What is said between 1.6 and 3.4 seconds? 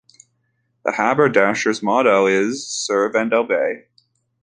motto is "Serve and